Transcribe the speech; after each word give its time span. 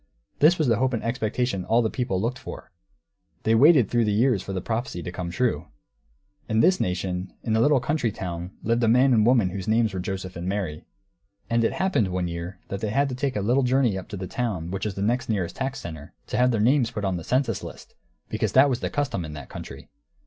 This 0.39 0.57
was 0.57 0.67
the 0.67 0.77
hope 0.77 0.93
and 0.93 1.03
expectation 1.03 1.63
all 1.63 1.83
the 1.83 1.89
people 1.91 2.19
looked 2.19 2.39
for; 2.39 2.71
they 3.43 3.53
waited 3.53 3.87
through 3.87 4.05
the 4.05 4.11
years 4.11 4.41
for 4.41 4.51
the 4.51 4.59
prophecy 4.59 5.03
to 5.03 5.11
come 5.11 5.29
true. 5.29 5.67
In 6.49 6.59
this 6.59 6.79
nation, 6.79 7.31
in 7.43 7.55
a 7.55 7.59
little 7.61 7.79
country 7.79 8.11
town, 8.11 8.49
lived 8.63 8.83
a 8.83 8.87
man 8.87 9.13
and 9.13 9.21
a 9.23 9.29
woman 9.29 9.51
whose 9.51 9.67
names 9.67 9.93
were 9.93 9.99
Joseph 9.99 10.35
and 10.35 10.47
Mary. 10.49 10.85
And 11.51 11.63
it 11.63 11.73
happened, 11.73 12.07
one 12.07 12.27
year, 12.27 12.57
that 12.69 12.79
they 12.79 12.89
had 12.89 13.09
to 13.09 13.15
take 13.15 13.35
a 13.35 13.41
little 13.41 13.61
journey 13.61 13.95
up 13.95 14.07
to 14.07 14.17
the 14.17 14.25
town 14.25 14.71
which 14.71 14.85
was 14.85 14.95
the 14.95 15.03
nearest 15.27 15.55
tax 15.57 15.77
centre, 15.77 16.13
to 16.25 16.37
have 16.37 16.49
their 16.49 16.59
names 16.61 16.89
put 16.89 17.05
on 17.05 17.17
the 17.17 17.23
census 17.23 17.61
list; 17.61 17.93
because 18.27 18.53
that 18.53 18.69
was 18.71 18.79
the 18.79 18.89
custom 18.89 19.23
in 19.23 19.33
that 19.33 19.49
country. 19.49 19.87